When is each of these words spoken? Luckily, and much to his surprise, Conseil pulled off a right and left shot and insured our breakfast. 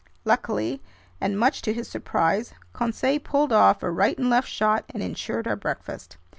Luckily, 0.25 0.81
and 1.21 1.37
much 1.39 1.61
to 1.61 1.71
his 1.73 1.87
surprise, 1.87 2.55
Conseil 2.73 3.19
pulled 3.19 3.53
off 3.53 3.83
a 3.83 3.91
right 3.91 4.17
and 4.17 4.31
left 4.31 4.47
shot 4.47 4.83
and 4.89 5.03
insured 5.03 5.47
our 5.47 5.55
breakfast. 5.55 6.17